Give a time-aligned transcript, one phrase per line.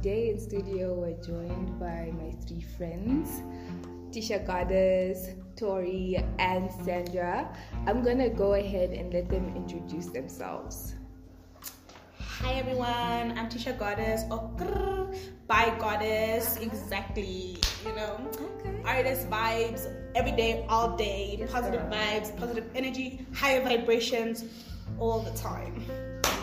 [0.00, 3.42] today in studio we're joined by my three friends,
[4.10, 7.54] Tisha Goddess, Tori, and Sandra.
[7.86, 10.94] I'm gonna go ahead and let them introduce themselves.
[12.18, 15.14] Hi everyone, I'm Tisha Goddess or grrr,
[15.46, 17.58] by Goddess, exactly.
[17.84, 18.80] You know, Okay.
[18.86, 21.92] artist vibes every day, all day, Yes, positive girl.
[21.92, 24.44] vibes, positive energy, higher vibrations,
[24.98, 25.84] all the time.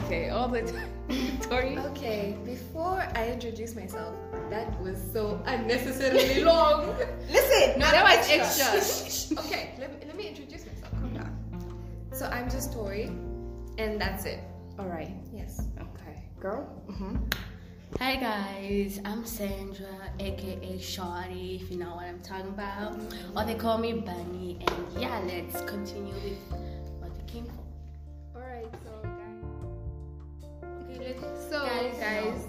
[0.05, 0.96] Okay, all the time.
[1.41, 1.77] Tori.
[1.77, 4.13] Okay, before I introduce myself,
[4.49, 6.95] that was so unnecessarily long.
[7.31, 8.77] Listen, No, I'm that was extra.
[8.77, 9.39] extra.
[9.45, 10.91] okay, let me, let me introduce myself.
[10.99, 11.37] Calm down.
[12.11, 13.11] So I'm just Tori,
[13.77, 14.39] and that's it.
[14.79, 15.13] All right.
[15.33, 15.67] Yes.
[15.79, 16.67] Okay, girl.
[16.89, 17.15] Mm-hmm.
[17.99, 19.87] Hi guys, I'm Sandra,
[20.19, 22.99] aka Shawty, if you know what I'm talking about.
[23.33, 26.37] Or they call me Bunny, and yeah, let's continue with
[31.49, 32.45] So Guys, guys.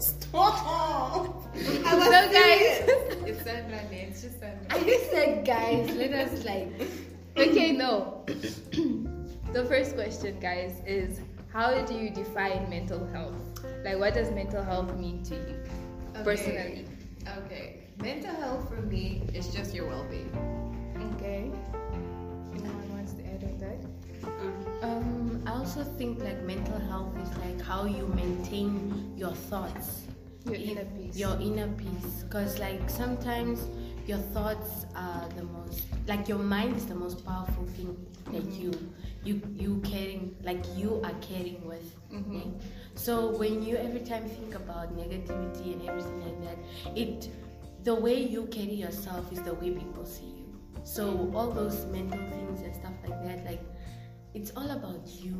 [0.00, 1.46] Stop.
[1.54, 2.82] I was So guys.
[3.24, 4.66] It's Sandra, it's just Sandra.
[4.70, 6.72] I just said, guys, let us like.
[7.36, 8.24] Okay, no.
[8.26, 11.20] the first question, guys, is
[11.52, 13.36] how do you define mental health?
[13.84, 15.54] Like, what does mental health mean to you
[16.24, 16.86] personally?
[17.44, 17.84] Okay.
[18.02, 20.30] Mental health for me is just your well-being.
[20.34, 20.69] Okay.
[25.70, 30.02] Also think like mental health is like how you maintain your thoughts.
[30.44, 31.16] Your If- inner peace.
[31.16, 32.24] Your inner peace.
[32.24, 33.60] Because like sometimes
[34.06, 37.94] your thoughts are the most like your mind is the most powerful thing
[38.32, 38.62] that Mm-hmm.
[38.62, 38.72] you
[39.22, 41.86] you you carrying like you are caring with.
[42.10, 42.50] Mm-hmm.
[42.96, 47.28] So when you every time think about negativity and everything like that, it
[47.84, 50.48] the way you carry yourself is the way people see you.
[50.82, 53.62] So all those mental things and stuff like that, like
[54.34, 55.38] it's all about you.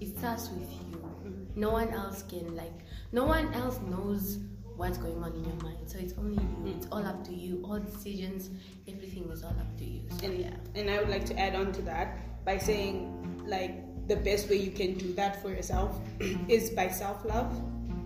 [0.00, 0.96] It starts with you.
[1.24, 1.56] Mm.
[1.56, 2.72] No one else can like
[3.12, 4.38] no one else knows
[4.76, 5.78] what's going on in your mind.
[5.86, 6.56] So it's only you.
[6.62, 6.76] Mm.
[6.76, 7.62] It's all up to you.
[7.64, 8.50] All decisions,
[8.88, 10.02] everything is all up to you.
[10.10, 10.50] So and, yeah.
[10.74, 14.56] and I would like to add on to that by saying like the best way
[14.56, 15.98] you can do that for yourself
[16.48, 17.62] is by self-love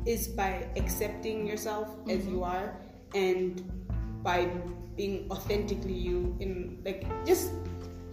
[0.06, 2.36] is by accepting yourself as mm-hmm.
[2.36, 2.75] you are
[3.14, 3.62] and
[4.22, 4.48] by
[4.97, 7.53] being authentically you in like just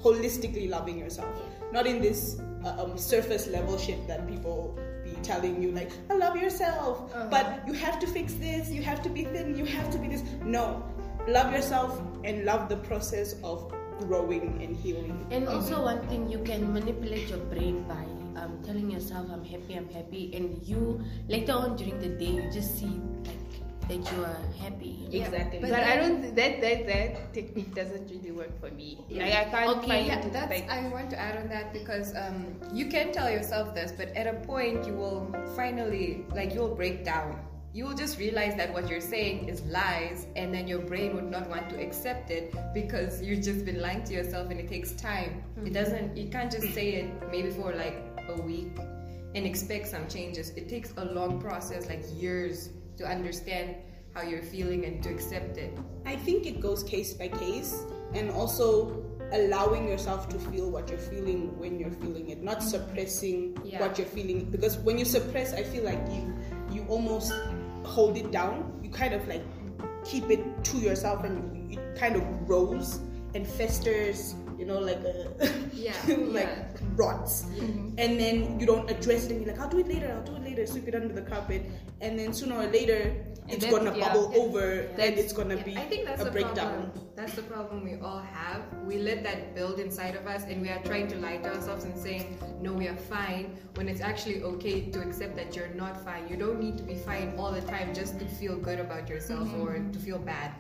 [0.08, 1.30] holistically loving yourself.
[1.72, 6.16] Not in this uh, um, surface level shit that people be telling you like I
[6.16, 9.90] love yourself but you have to fix this you have to be thin you have
[9.92, 10.24] to be this.
[10.44, 10.84] No.
[11.28, 15.26] Love yourself and love the process of growing and healing.
[15.32, 18.06] And also one thing you can manipulate your brain by
[18.42, 22.50] um, telling yourself I'm happy, I'm happy, and you later on during the day you
[22.52, 23.47] just see like
[23.88, 25.08] that you are happy.
[25.12, 26.36] exactly But, But I don't.
[26.36, 29.00] That that that technique doesn't really work for me.
[29.10, 30.50] Like I can't Okay, find Yeah, that's.
[30.52, 30.70] like.
[30.70, 34.28] I want to add on that because um, you can tell yourself this, but at
[34.28, 37.40] a point you will finally, like, you will break down.
[37.74, 41.30] You will just realize that what you're saying is lies, and then your brain would
[41.30, 44.92] not want to accept it because you've just been lying to yourself, and it takes
[44.94, 45.44] time.
[45.64, 46.18] It doesn't.
[46.18, 48.72] You can't just say it maybe for like a week
[49.36, 50.50] and expect some changes.
[50.56, 53.76] It takes a long process, like years, to understand
[54.14, 55.78] how you're feeling and to accept it.
[56.06, 59.04] I think it goes case by case and also
[59.34, 63.80] allowing yourself to feel what you're feeling when you're feeling it, not suppressing Yeah.
[63.82, 64.50] what you're feeling.
[64.50, 66.34] Because when you suppress, I feel like you
[66.72, 67.34] you almost
[67.84, 68.80] hold it down.
[68.84, 69.44] You kind of like
[70.04, 73.00] keep it to yourself and it kind of grows
[73.36, 75.30] and festers, you know, like a
[75.74, 76.66] Yeah, like yeah.
[76.98, 77.44] Rots.
[77.44, 77.96] Mm-hmm.
[77.98, 80.36] And then you don't address it and you're like, I'll do it later, I'll do
[80.36, 81.66] it later, sweep it under the carpet.
[82.02, 83.16] And then sooner or later
[83.48, 84.08] it's then- gonna yeah.
[84.08, 86.92] bubble over and it's gonna be I think that's a the breakdown.
[86.92, 86.92] problem.
[87.16, 88.62] That's the problem we all have.
[88.86, 91.84] We let that build inside of us, and we are trying to lie to ourselves
[91.84, 95.98] and saying, "No, we are fine." When it's actually okay to accept that you're not
[96.06, 96.28] fine.
[96.30, 99.48] You don't need to be fine all the time just to feel good about yourself
[99.48, 99.62] mm-hmm.
[99.62, 100.52] or to feel bad.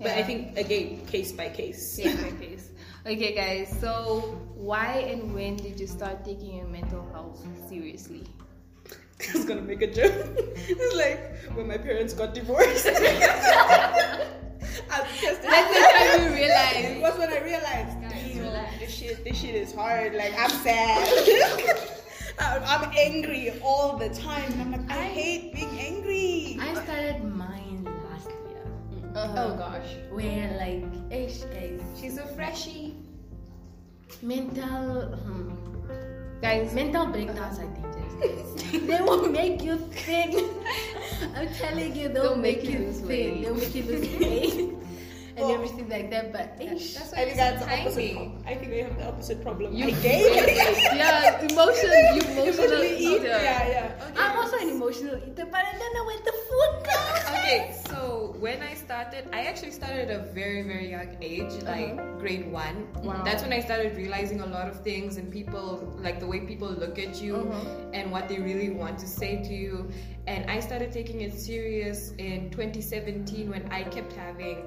[0.00, 1.98] But I think again, case by case.
[1.98, 2.70] Yeah, my case.
[3.04, 3.74] Okay, guys.
[3.80, 4.20] So,
[4.54, 8.24] why and when did you start taking your mental health seriously?
[8.88, 10.14] I was gonna make a joke.
[10.36, 12.86] it's like when my parents got divorced.
[12.88, 14.28] I
[14.90, 17.00] That's the time you It realized.
[17.02, 20.14] was when I realized, damn, this shit, this shit is hard.
[20.14, 21.08] Like I'm sad.
[22.38, 24.52] I'm I'm angry all the time.
[24.52, 25.61] And I'm like, I hate being
[29.24, 29.86] Oh gosh.
[30.10, 32.94] Where like, ish guys, She's a freshie.
[34.22, 35.50] mental, hmm,
[36.42, 38.62] Guys, mental breakdowns are dangerous.
[38.62, 38.82] guys.
[38.86, 40.34] they will make you think.
[41.36, 43.08] I'm telling you, they'll, They'll make, make you think.
[43.08, 43.42] weight.
[43.44, 44.74] They'll make you lose weight.
[45.42, 46.32] and Oh, your everything like that.
[46.32, 46.94] But ish.
[46.94, 48.14] That's I why think you're that's the opposite.
[48.14, 48.32] tiny.
[48.46, 49.72] I think they have the opposite problem.
[49.74, 50.22] You I gay.
[50.96, 51.90] yeah, emotion.
[52.14, 53.20] You emotional Emotionally eat.
[53.20, 53.28] eater.
[53.28, 54.10] Yeah, yeah.
[54.16, 57.38] I'm also an emotional eater, but I don't know where the food goes.
[57.38, 61.70] Okay, so when I started, I actually started at a very, very young age, uh-huh.
[61.72, 62.86] like grade one.
[63.02, 63.22] Wow.
[63.24, 66.68] That's when I started realizing a lot of things and people, like the way people
[66.70, 67.90] look at you uh-huh.
[67.94, 69.90] and what they really want to say to you.
[70.26, 74.58] And I started taking it serious in 2017 when I kept having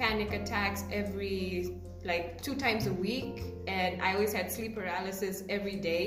[0.00, 1.76] panic attacks every
[2.10, 6.02] like two times a week and i always had sleep paralysis every day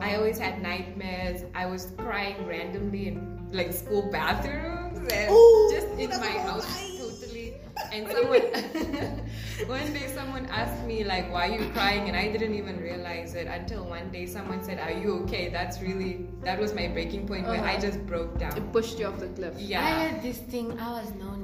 [0.00, 3.18] i always had nightmares i was crying randomly in
[3.52, 6.98] like school bathrooms and Ooh, just in my house nice.
[6.98, 7.54] totally
[7.92, 8.42] and someone
[9.68, 13.34] one day someone asked me like why are you crying and i didn't even realize
[13.36, 17.26] it until one day someone said are you okay that's really that was my breaking
[17.28, 17.80] point where i Uh-huh.
[17.88, 19.54] just broke down It pushed you off the cliff.
[19.58, 20.66] yeah I yeah had this thing.
[20.80, 21.43] I was known as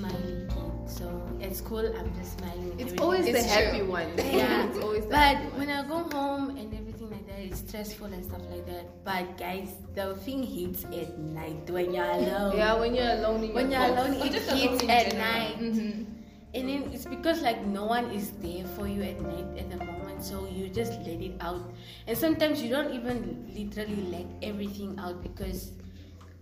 [0.00, 0.72] smiley kid.
[0.86, 1.06] So
[1.42, 2.72] at school, I'm just smiling.
[2.78, 3.00] It's everything.
[3.00, 3.90] always the happy true.
[3.90, 4.08] one.
[4.18, 4.66] Yeah.
[4.68, 5.58] it's always the But happy one.
[5.58, 9.04] when I go home and everything like that, it's stressful and stuff like that.
[9.04, 12.56] But guys, the thing hits at night when you're alone.
[12.56, 14.08] Yeah, when you're alone in When your you're box.
[14.08, 15.32] alone, it just hits alone at general.
[15.32, 15.58] night.
[15.60, 16.06] Mhm.
[16.52, 19.78] And then it's because like no one is there for you at night at the
[19.84, 21.62] moment, so you just let it out.
[22.08, 25.70] And sometimes you don't even literally let everything out because,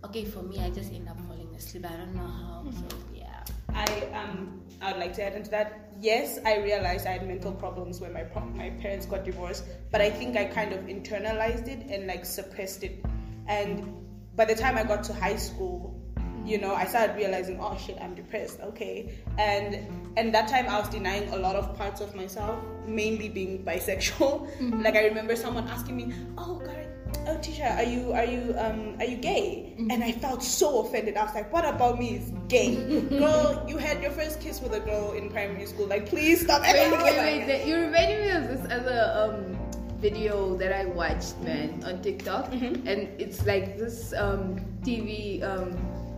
[0.05, 1.85] okay, for me, I just end up falling asleep.
[1.85, 2.65] I don't know how.
[2.71, 3.18] So yeah.
[3.73, 5.91] I um I would like to add into that.
[5.99, 8.25] Yes, I realized I had mental problems when my
[8.55, 12.83] my parents got divorced, but I think I kind of internalized it and like suppressed
[12.83, 13.03] it.
[13.47, 13.93] And
[14.35, 15.99] by the time I got to high school,
[16.45, 18.59] you know, I started realizing, oh shit, I'm depressed.
[18.61, 19.75] Okay, and
[20.17, 24.83] and that time I was denying a lot of parts of myself, mainly being bisexual.
[24.83, 26.87] Like I remember someone asking me, oh God,
[27.27, 29.73] oh Tisha, are you are you um are you gay?
[29.77, 31.15] And I felt so offended.
[31.17, 32.75] I was like, what about me is gay?
[33.09, 35.87] girl, you had your first kiss with a girl in primary school.
[35.87, 37.45] Like, please stop Wait, acting wait, wait.
[37.47, 39.57] that- You reminded me of this other um,
[39.99, 45.75] video that I watched, man, on TikTok, and it's like this um, TV um,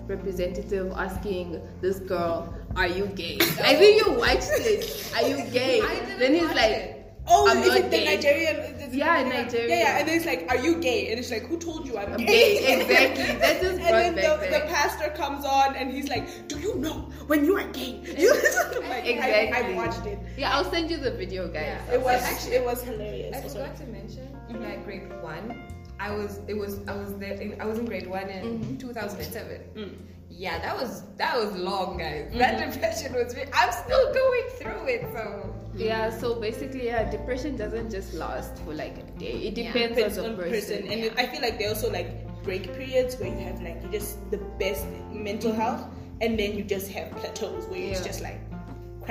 [0.08, 5.12] representative asking this girl, "Are you gay?" I think you watched it.
[5.16, 5.82] Are you gay?
[5.82, 7.01] I didn't then he's like, it.
[7.28, 8.06] Oh, I'm is not it the.
[8.06, 8.56] Nigerian?
[8.56, 9.70] is it Yeah, the- Nigerian.
[9.70, 10.00] Yeah, yeah.
[10.00, 11.12] And then it's like, are you gay?
[11.12, 12.82] And it's like, who told you I'm, I'm gay.
[12.82, 13.24] Exactly.
[13.42, 16.60] That just And brought then back the, the pastor comes on and he's like, "Do
[16.60, 19.54] you know when you are gay?" You like, Exactly.
[19.54, 20.20] I, I watched it.
[20.38, 21.80] Yeah, I'll send you the video, guys.
[21.88, 21.94] Yeah.
[21.94, 23.36] It was Actually, it was hilarious.
[23.36, 24.28] I forgot to mention
[24.60, 25.64] like grade one.
[26.00, 28.78] I was it was I was there in, I was in grade one in mm-hmm.
[28.78, 29.62] 2007.
[29.76, 29.96] Mm.
[30.30, 32.32] Yeah, that was that was long, guys.
[32.34, 32.72] That mm-hmm.
[32.72, 33.36] depression was.
[33.36, 38.58] Re- I'm still going through it, so Yeah, so basically, yeah, depression doesn't just last
[38.60, 39.48] for like a day.
[39.48, 40.88] It depends Depends on on the person.
[40.88, 44.20] And I feel like they also like break periods where you have like you just
[44.32, 45.86] the best mental health,
[46.20, 48.40] and then you just have plateaus where it's just like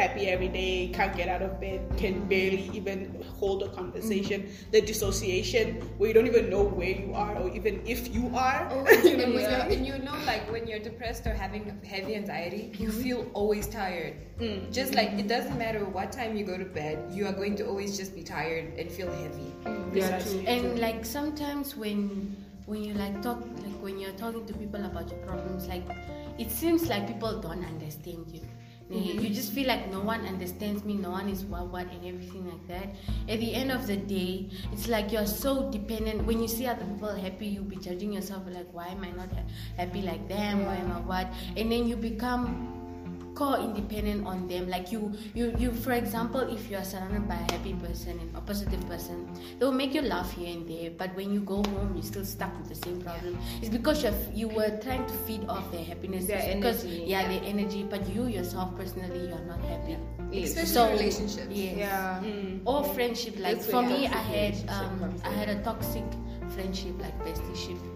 [0.01, 4.43] crappy every day, can't get out of bed, can barely even hold a conversation.
[4.43, 4.71] Mm-hmm.
[4.71, 8.67] The dissociation where you don't even know where you are or even if you are.
[8.71, 9.67] you oh, know, and, Yeah.
[9.67, 13.03] you're, and you know, like when you're depressed or having heavy anxiety, you mm-hmm.
[13.03, 14.15] feel always tired.
[14.39, 14.73] Mm.
[14.73, 17.67] Just like it doesn't matter what time you go to bed, you are going to
[17.67, 19.53] always just be tired and feel heavy.
[19.65, 19.95] Mm.
[19.95, 20.47] Yeah, Precisely.
[20.47, 25.11] And like sometimes when when you like talk like when you're talking to people about
[25.11, 25.85] your problems, like
[26.39, 28.41] it seems like people don't understand you.
[28.91, 29.33] You mm-hmm.
[29.33, 32.67] just feel like no one understands me, no one is what what and everything like
[32.67, 32.89] that.
[33.29, 36.27] At the end of the day, it's like you're so dependent.
[36.27, 39.31] When you see other people happy, you be judging yourself like, why am I not
[39.77, 40.67] happy like them?
[40.67, 41.29] Why am I what?
[41.57, 42.80] And then you become
[43.35, 47.53] co-independent on them like you you you for example if you are surrounded by a
[47.53, 51.15] happy person and a positive person they will make you laugh here and there but
[51.17, 54.49] when you go home you're still stuck with the same problem it's because you're, you
[54.49, 57.29] were trying to feed off their happiness Their It's because energy, yeah, yeah.
[57.29, 59.97] their energy but you yourself personally you're not happy
[60.33, 60.51] Yes.
[60.51, 61.47] Especially so relationships.
[61.51, 62.23] yes Yeah.
[62.65, 66.05] or friendship like That's for me i had um i had a toxic
[66.55, 67.90] friendship like bestieeship Mm-hmm.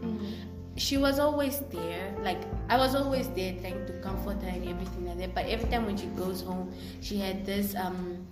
[0.76, 5.06] She was always there like i was always there trying to comfort her and everything
[5.06, 8.26] like that but every time when she goes home she had this um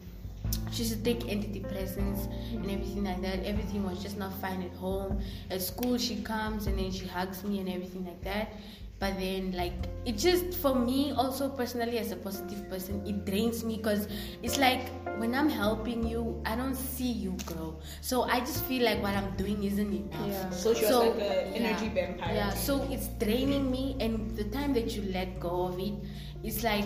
[0.72, 3.44] she used to take antidepressants and everything like that.
[3.44, 5.20] Everything was just not fine at home.
[5.50, 8.52] At school she comes and then she hugs me and everything like that
[9.02, 9.74] but then like
[10.06, 14.06] it just for me also personally as a positive person it drains me because
[14.44, 18.84] it's like when i'm helping you i don't see you grow so i just feel
[18.84, 20.50] like what i'm doing isn't enough Yeah.
[20.50, 21.94] So she was like an energy yeah.
[21.94, 22.34] vampire.
[22.34, 25.94] Yeah, so it's draining me, and the time that you let go of it,
[26.42, 26.84] it's like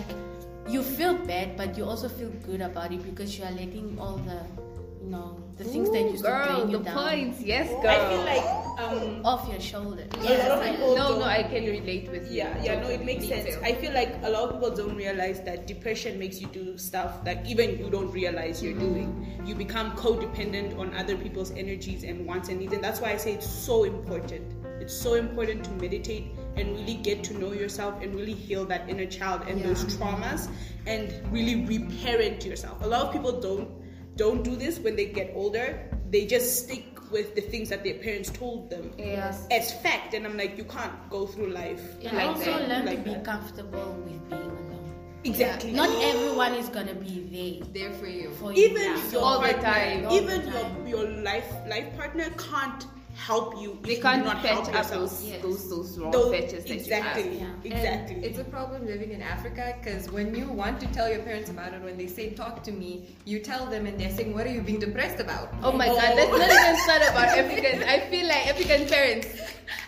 [0.67, 4.17] you feel bad, but you also feel good about it because you are letting all
[4.17, 4.66] the, you
[5.07, 7.41] No, the things that Ooh, used girl, to bring you the down points.
[7.41, 7.87] Yes, girl.
[7.87, 10.09] I feel like um, off your shoulders.
[10.13, 12.37] a lot of people no, don't- no, I can relate with you.
[12.39, 13.55] Yeah, yeah, no, it makes sense.
[13.55, 13.61] too.
[13.63, 17.23] I feel like a lot of people don't realize that depression makes you do stuff
[17.23, 19.41] that even you don't realize you're doing.
[19.45, 23.17] You become codependent on other people's energies and wants and needs, and that's why I
[23.17, 24.53] say it's so important.
[24.81, 28.89] It's so important to meditate and really get to know yourself and really heal that
[28.89, 30.49] inner child and those traumas
[30.85, 32.81] and really reparent yourself.
[32.83, 33.69] A lot of people don't
[34.17, 35.79] don't do this when they get older.
[36.09, 39.47] They just stick with the things that their parents told them Yes.
[39.51, 42.85] as fact, and I'm like, you can't go through life And Like also that, learn
[42.85, 43.23] like to be that.
[43.23, 44.91] comfortable with being alone.
[45.23, 45.71] Exactly.
[45.71, 48.31] Not everyone is gonna be there There for you.
[48.39, 48.65] for you.
[48.67, 49.11] even Yeah.
[49.11, 50.05] your All the time.
[50.05, 50.87] All the even time.
[50.87, 52.85] your your life life partner can't
[53.17, 53.77] help you.
[53.81, 55.01] They can't you not fetch help up yourself.
[55.09, 55.41] those, Yes.
[55.41, 57.65] those, those wrong Those- fetches that exactly, you have.
[57.65, 57.73] Yeah.
[57.75, 58.15] exactly.
[58.15, 61.49] And it's a problem living in Africa because when you want to tell your parents
[61.49, 64.45] about it, when they say talk to me, you tell them and they're saying, What
[64.45, 65.49] are you being depressed about?
[65.63, 65.95] Oh my Oh.
[65.95, 67.83] god, let's not even start about Africans.
[67.83, 69.27] I feel like African parents.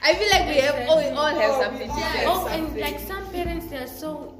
[0.03, 2.25] I feel like we have oh, we all have Oh, something to say.
[2.25, 4.35] Oh, and like some parents, they're so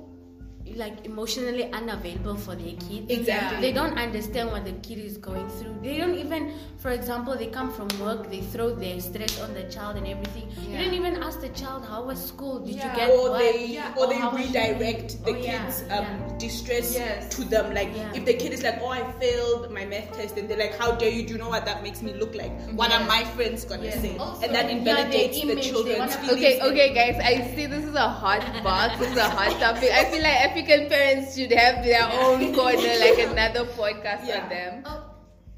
[0.79, 3.05] like emotionally unavailable for their kids.
[3.09, 3.62] Exactly.
[3.62, 5.75] They don't understand what the kid is going through.
[5.83, 9.63] They don't even, for example, they come from work, they throw their stress on the
[9.63, 10.50] child and everything.
[10.63, 10.79] Yeah.
[10.79, 12.59] You don't even ask the child how was school.
[12.59, 12.89] Did Yeah.
[12.89, 13.93] you get or they Yeah.
[13.98, 17.29] or Or they redirect the Oh, kids um, distress Yes.
[17.36, 20.48] to them like if the kid is like oh i failed my math test and
[20.48, 22.91] they're like how dare you do you know what that makes me look like what
[22.93, 24.01] are my friends gonna Yes.
[24.01, 27.19] say Also- and that invalidates the children's feelings Okay, okay, guys.
[27.31, 28.98] I see this is a hot box.
[29.00, 29.91] This is a hot topic.
[29.91, 34.43] I feel like Parents should have their own corner, like another podcast Yeah.
[34.43, 34.83] on them.
[34.85, 35.03] Oh,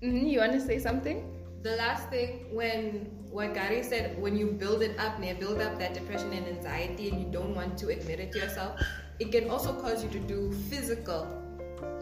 [0.02, 1.28] hmm you want to say something?
[1.64, 5.78] the last thing when what Gary said, when you build it up, and build up
[5.78, 8.82] that depression and anxiety, and you don't want to admit it to yourself,
[9.20, 11.28] it can also cause you to do physical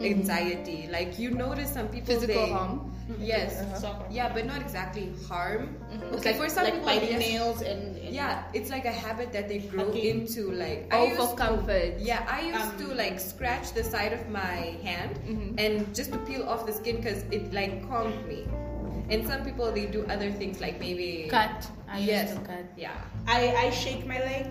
[0.00, 0.88] anxiety.
[0.90, 2.92] Like you notice some people Physical they, harm?
[3.18, 3.58] Yes.
[3.82, 4.02] Uh-huh.
[4.10, 5.76] Yeah, but not exactly harm.
[5.90, 7.18] It's Okay, like, for some like people, biting yes.
[7.20, 10.20] nails and, and Yeah, it's like a habit that they grow Hugging.
[10.20, 10.52] into.
[10.52, 11.94] Like Oh, used for to- comfort.
[11.98, 15.58] yeah, I used Um, to like scratch the side of my hand Mhm.
[15.58, 18.46] and just to peel off the skin because it like calmed me.
[19.10, 21.66] And some people they do other things like maybe Cut.
[21.90, 22.64] I yes, used to cut.
[22.76, 22.94] yeah.
[23.26, 24.46] I, I shake my leg,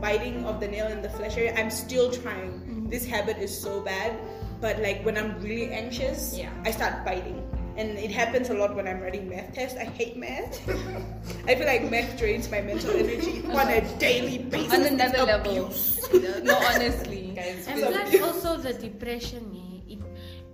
[0.00, 1.52] biting of the nail in the flesh area.
[1.58, 2.52] I'm still trying.
[2.62, 2.88] Mm-hmm.
[2.90, 4.14] This habit is so bad,
[4.60, 6.50] but like when I'm really anxious, Yeah.
[6.64, 7.42] I start biting.
[7.76, 9.76] And it happens a lot when I'm writing math tests.
[9.76, 10.62] I hate math.
[11.50, 14.72] I feel like math drains my mental energy on a daily basis.
[14.72, 15.66] On It's another level.
[15.66, 15.98] abuse.
[16.46, 17.32] no, honestly.
[17.36, 19.50] Guys, And phys- plus also the depression,
[19.90, 19.98] eh, it,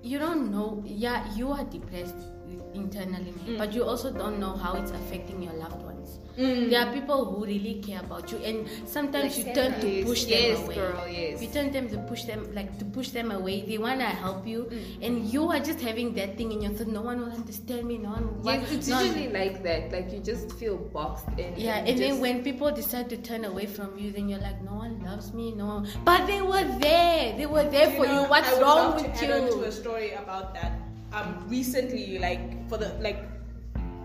[0.02, 0.80] you don't know.
[0.87, 2.16] Yeah, you are depressed
[2.73, 3.59] internally, Mm.
[3.59, 6.19] but you also don't know how it's affecting your loved ones.
[6.38, 6.71] Mm.
[6.71, 10.07] There are people who really care about you, and sometimes Like you turn to Yes,
[10.07, 10.75] push yes, them away.
[10.75, 11.42] girl, yes.
[11.42, 13.64] You turn them to push them, like to push them away.
[13.66, 15.07] They wanna help you, Mm.
[15.07, 16.88] and you are just having that thing in your thought.
[16.88, 17.99] No one will understand me.
[17.99, 18.40] No one.
[18.40, 19.92] will Yes, it's no one- usually like that.
[19.92, 21.54] Like you just feel boxed in.
[21.61, 24.40] yeah, and and then just- when people decide to turn away from you, then you're
[24.40, 25.88] like, no one loves me, no one.
[26.04, 27.37] But they were there.
[27.37, 28.28] They were there for know, you.
[28.30, 30.73] What's I would wrong love with to add on to a story about that.
[31.12, 33.19] Um, recently, like for the like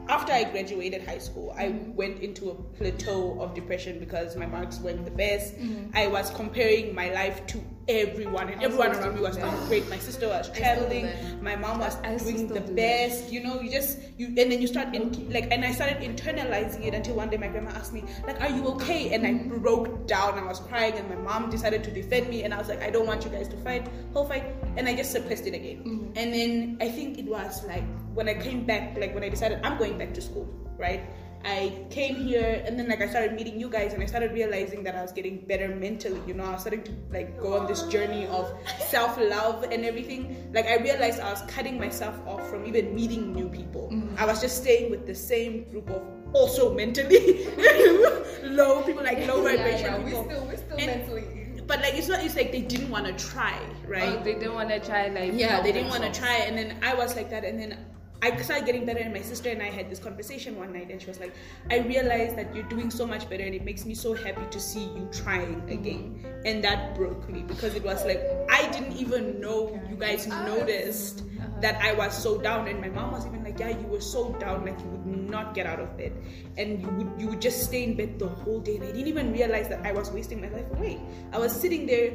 [0.07, 4.79] after I graduated high school, I went into a plateau of depression because my marks
[4.79, 5.55] weren't the best.
[5.55, 5.91] Mm-hmm.
[5.95, 9.49] I was comparing my life to everyone, and everyone around me was that.
[9.49, 9.89] doing great.
[9.89, 11.09] My sister was traveling.
[11.41, 12.75] My mom was doing the do that.
[12.75, 13.31] best.
[13.31, 16.85] You know, you just you, and then you start in, like, and I started internalizing
[16.85, 20.07] it until one day my grandma asked me, like, "Are you okay?" And I broke
[20.07, 20.37] down.
[20.37, 22.89] I was crying, and my mom decided to defend me, and I was like, "I
[22.89, 24.45] don't want you guys to fight, whole fight,"
[24.77, 25.83] and I just suppressed it again.
[25.83, 26.17] Mm-hmm.
[26.17, 27.83] And then I think it was like
[28.15, 31.03] when I came back, like when I decided I'm going back to school, right?
[31.43, 34.83] I came here and then like I started meeting you guys and I started realizing
[34.83, 37.67] that I was getting better mentally, you know, I was starting to like go on
[37.67, 40.49] this journey of self-love and everything.
[40.53, 43.91] Like I realized I was cutting myself off from even meeting new people.
[43.93, 44.15] Mm-hmm.
[44.17, 46.01] I was just staying with the same group of
[46.33, 47.45] also mentally
[48.43, 50.23] low people, like low yeah, vibration yeah, we people.
[50.25, 53.13] still we're still And- mentally but like it's not it's like they didn't want to
[53.13, 53.57] try,
[53.87, 54.19] right?
[54.19, 55.31] Oh, they didn't want to try like.
[55.33, 57.77] yeah they didn't want to try and then i was like that and then
[58.25, 61.01] i started getting better and my sister and i had this conversation one night and
[61.01, 61.33] she was like
[61.69, 64.59] i realized that you're doing so much better and it makes me so happy to
[64.59, 65.69] see you trying mm-hmm.
[65.69, 66.25] again.
[66.45, 70.45] And that broke me because it was like i didn't even know you guys ah.
[70.45, 71.47] noticed uh-huh.
[71.61, 74.31] that i was so down and my mom was even like yeah you were so
[74.33, 76.13] down like you would not get out of bed
[76.57, 79.07] and you would you would just stay in bed the whole day and i didn't
[79.07, 80.99] even realize that i was wasting my life away.
[81.33, 82.13] I was sitting there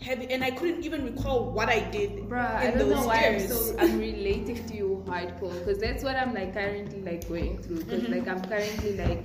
[0.00, 3.06] heavy and i couldn't even recall what i did Bruh, I in don't those know
[3.06, 7.28] why I'm so I'm relating to you hardcore because that's what I'm like currently like
[7.28, 8.12] going through because Mm-hmm.
[8.12, 9.24] like I'm currently like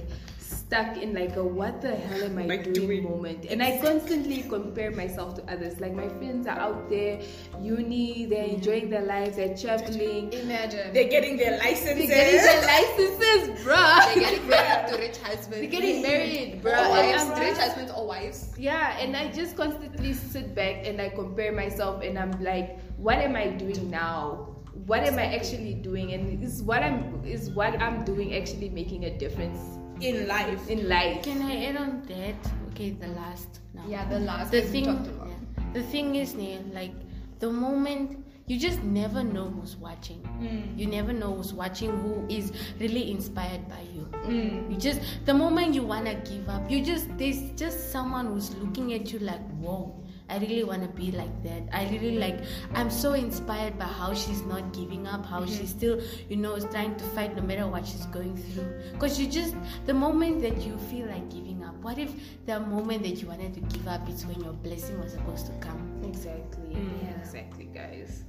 [0.74, 3.46] stuck in like a what the hell am I Like doing, doing- moment.
[3.46, 5.80] And I constantly compare myself to others.
[5.80, 7.20] Like my friends are out there,
[7.62, 10.34] uni, they're enjoying their lives, they're traveling.
[10.34, 10.92] Imagine.
[10.94, 12.10] They're getting their licenses.
[12.10, 14.14] They're getting their licenses, bruh.
[14.16, 15.50] They're getting married to rich husbands.
[15.62, 16.88] They're getting married, bruh.
[16.88, 18.50] Or wives, I'm rich husbands or wives.
[18.58, 23.20] Yeah, and I just constantly sit back and I compare myself and I'm like, what
[23.20, 24.50] am I doing now?
[24.88, 26.14] What am I actually doing?
[26.14, 30.70] And is what I'm is what I'm doing actually making a difference in life.
[30.70, 31.24] in life?
[31.24, 32.36] Can I add on that?
[32.72, 33.60] Okay, the last.
[33.74, 33.84] Now.
[33.88, 34.86] Yeah, the last the thing we thing.
[34.98, 35.28] talked about.
[35.28, 35.64] yeah.
[35.74, 36.94] The thing is, Neil, like
[37.40, 40.22] the moment you just never know who's watching.
[40.42, 40.78] Mm.
[40.78, 44.08] You never know who's watching, who is really inspired by you.
[44.26, 44.70] Mm.
[44.72, 48.94] You just the moment you wanna give up, you just there's just someone who's looking
[48.94, 49.96] at you like, whoa.
[50.30, 51.64] I really want to be like that.
[51.72, 52.40] I really like.
[52.74, 55.26] I'm so inspired by how she's not giving up.
[55.26, 58.68] How she's still, you know, is trying to fight no matter what she's going through.
[58.94, 61.76] Because you just the moment that you feel like giving up.
[61.84, 62.12] What if
[62.46, 65.54] the moment that you wanted to give up is when your blessing was supposed to
[65.54, 66.02] come?
[66.06, 66.72] Exactly.
[66.72, 67.20] Yeah.
[67.20, 68.24] Exactly, guys.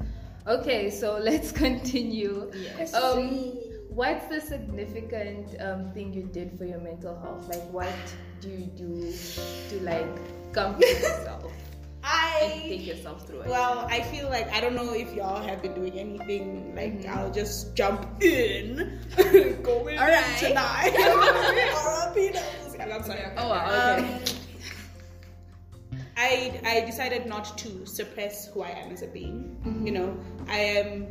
[0.46, 2.50] Okay, so let's continue.
[2.54, 2.92] Yes.
[2.92, 3.54] Um,
[3.88, 7.48] what's the significant um, thing you did for your mental health?
[7.48, 7.94] Like, what
[8.40, 9.12] do you do
[9.70, 11.52] to like comfort yourself
[12.04, 13.49] and think yourself through it?
[13.49, 16.75] well, I feel like I don't know if y'all have been doing anything.
[16.75, 19.00] Like I'll just jump in,
[19.62, 20.37] go in All right.
[20.38, 20.92] tonight.
[20.99, 22.28] R.I.P.
[22.32, 23.32] those- I'm.
[23.38, 24.14] Oh, wow, okay.
[24.14, 24.20] Um,
[26.16, 29.56] I I decided not to suppress who I am as a being.
[29.64, 29.87] Mm-hmm.
[29.87, 31.06] You know, I am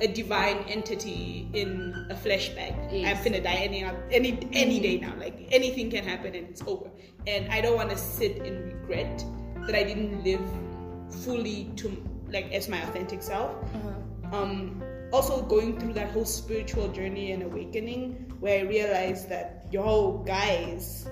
[0.00, 2.74] a divine entity in a flesh bag.
[2.92, 3.18] Yes.
[3.18, 5.14] I'm finna die any any any day now.
[5.18, 6.90] Like anything can happen and it's over.
[7.26, 9.24] And I don't want to sit in regret
[9.66, 10.40] that I didn't live
[11.24, 11.90] fully to
[12.30, 13.50] like as my authentic self.
[13.74, 14.36] Uh-huh.
[14.36, 14.82] Um,
[15.12, 21.08] also going through that whole spiritual journey and awakening where I realized that yo guys,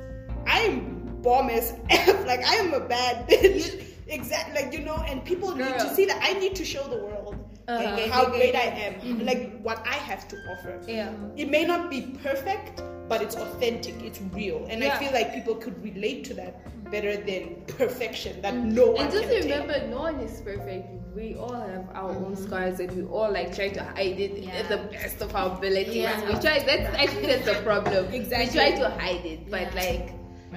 [0.47, 2.27] I'm bomb as F.
[2.27, 3.83] Like I am a bad bitch.
[4.07, 6.97] Exactly, like you know, and people need to see that I need to show the
[6.97, 8.11] world Uh-huh.
[8.13, 10.77] how great I am, like what I have to offer.
[10.87, 11.09] Yeah.
[11.37, 15.55] It may not be perfect, but it's authentic, it's real, and I feel like people
[15.55, 19.99] could relate to that better than perfection that no one And just can remember, no
[20.01, 20.87] one is perfect.
[21.15, 24.51] We all have our own scars, and we all like try to hide it Yeah.
[24.53, 25.97] at the best of our abilities.
[25.97, 26.27] Yeah.
[26.27, 26.59] We try.
[26.61, 28.13] That's actually that's the problem.
[28.13, 28.47] Exactly.
[28.47, 29.81] We try to hide it, but Yeah.
[29.83, 30.13] like,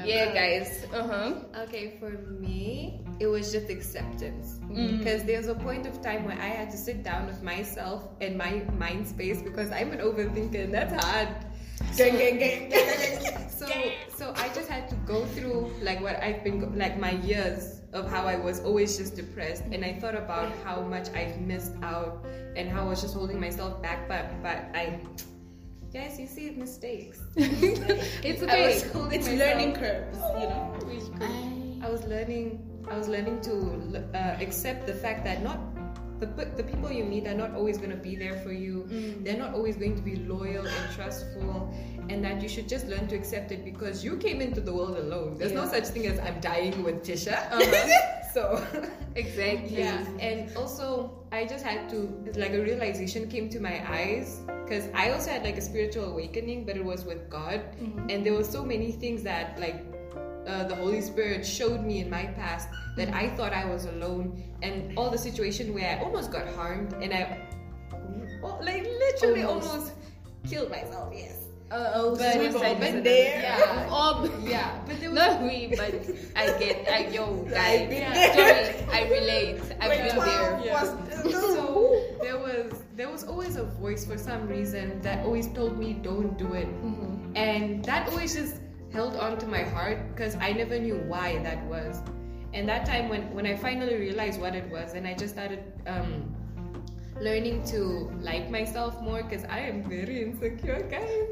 [0.05, 0.85] yeah, guys.
[0.93, 1.33] Uh huh.
[1.63, 4.59] Okay, for me, it was just acceptance.
[4.69, 4.97] Mm.
[4.99, 8.37] Because there's a point of time where I had to sit down with myself and
[8.37, 11.29] my mind space because I'm an overthinker and that's hard.
[11.97, 12.69] Gang, gang, gang.
[13.57, 13.65] So,
[14.15, 18.07] so I just had to go through like what I've been like my years of
[18.07, 22.23] how I was always just depressed, and I thought about how much I've missed out
[22.55, 24.07] and how I was just holding myself back.
[24.07, 24.99] But, but I,
[25.91, 27.19] guys, you see mistakes.
[27.35, 28.73] It's I okay.
[28.77, 30.77] it's myself- learning curves, you know.
[31.81, 32.61] I I was learning.
[32.89, 35.59] I was learning to uh, accept the fact that not
[36.19, 36.25] the
[36.57, 38.87] the people you meet are not always going to be there for you.
[39.23, 41.73] They're not always going to be loyal and trustful,
[42.09, 44.97] and that you should just learn to accept it because you came into the world
[44.97, 45.37] alone.
[45.37, 47.51] There's no such thing as I'm dying with Tisha.
[47.51, 48.23] Uh-huh.
[48.33, 48.65] so.
[49.15, 49.79] Exactly.
[49.79, 54.89] Yeah, and also I just had to like a realization came to my eyes because
[54.93, 57.61] I also had like a spiritual awakening, but it was with God,
[58.09, 59.96] and there were so many things that like
[60.47, 64.41] uh, the Holy Spirit showed me in my past that I thought I was alone,
[64.63, 67.39] and all the situation where I almost got harmed, and I
[68.43, 69.69] oh, like literally Almost.
[69.69, 69.91] almost,
[70.49, 71.13] killed myself.
[71.13, 71.43] Yes.
[71.69, 73.83] Uh, oh, But- but is there- Yeah.
[73.83, 75.93] We've all Yeah, but there was not we, but
[76.35, 76.87] I get.
[76.87, 77.89] I yo guys.
[77.89, 78.13] Been Yeah.
[78.13, 78.33] there.
[78.33, 79.59] Sorry, I relate.
[79.81, 80.61] I've Grade been 12 there.
[80.63, 80.83] Yeah.
[81.31, 85.93] so there was there was always a voice for some reason that always told me
[86.01, 87.35] don't do it Mm-hmm.
[87.35, 88.55] and that always just
[88.93, 92.01] held on to my heart because i never knew why that was
[92.53, 95.63] and that time when when i finally realized what it was and i just started
[95.87, 96.33] um
[97.19, 101.27] learning to like myself more because i am very insecure guys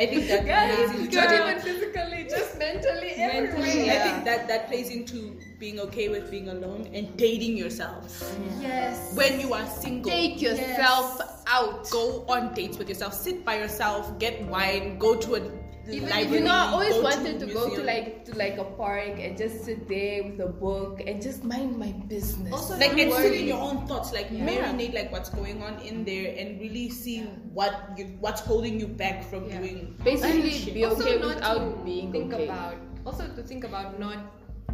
[0.00, 3.94] I think that guys plays not into even physically just mentally Mentally, yeah.
[3.94, 8.22] I think that that plays into being okay with being alone and dating yourself.
[8.60, 11.90] yes When you are single, Take yourself out.
[11.90, 15.40] go on dates with yourself, sit by yourself, get wine, go to a
[15.88, 16.38] Even if library.
[16.38, 19.16] you know, I always go wanted to a go to like to like a park
[19.18, 22.52] and just sit there with a book and just mind my business.
[22.52, 24.44] Also, like don't and sit in your own thoughts, like Yeah.
[24.46, 27.22] marinate like what's going on in there and really see
[27.52, 29.58] what you, what's holding you back from Yeah.
[29.60, 29.94] doing.
[30.04, 30.74] basically shit.
[30.74, 32.44] be also okay not without to being think okay.
[32.44, 32.74] about
[33.06, 34.18] also to think about not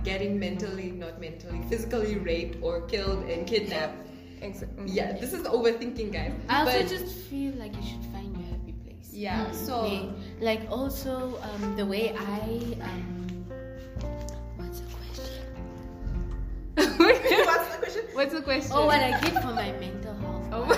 [0.03, 3.97] getting mentally not mentally physically raped or killed and kidnapped
[4.43, 4.85] Ex- mm.
[4.87, 8.24] yeah this is overthinking guys I also But- just feel like you should find
[9.15, 9.63] your happy place.
[9.67, 9.67] Yeah.
[9.67, 10.11] So Yeah.
[10.41, 13.47] like also um, the way I um,
[14.57, 15.43] what's the question?
[16.75, 18.03] What's the question?
[18.15, 18.73] What's the question?
[18.75, 20.49] Oh, what I did for my mental health.
[20.53, 20.67] Oh.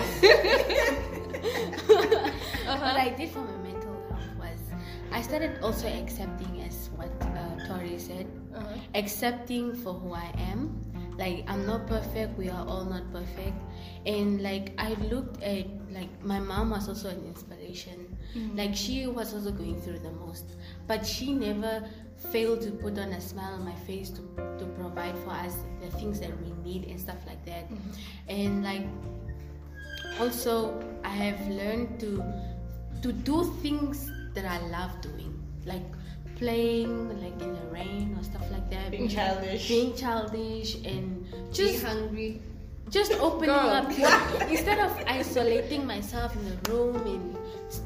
[2.66, 4.60] What I did for my mental health was
[5.12, 8.76] I started also accepting as what uh, Tori said, Uh-huh.
[8.94, 10.70] accepting for who I am.
[11.18, 12.36] Like I'm not perfect.
[12.36, 13.56] We are all not perfect.
[14.04, 18.05] And like I looked at like my mom was also an inspiration.
[18.34, 18.56] Mm.
[18.56, 20.44] Like she was also going through the most,
[20.86, 21.84] but she never
[22.32, 24.22] failed to put on a smile on my face to
[24.58, 27.70] to provide for us the things that we need and stuff like that.
[27.70, 27.90] Mm-hmm.
[28.28, 28.86] And like
[30.20, 32.22] also i have learned to
[33.02, 35.32] to do things that i love doing
[35.66, 35.84] like
[36.36, 39.68] playing like in the rain or stuff like that Being childish.
[39.68, 42.40] being childish and be just hungry.
[42.90, 43.68] Just opening Girl.
[43.70, 43.90] up
[44.50, 47.36] instead of isolating myself in the room and